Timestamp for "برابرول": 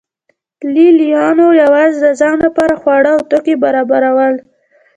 3.63-4.35